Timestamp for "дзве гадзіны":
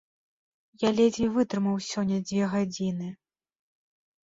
2.27-3.13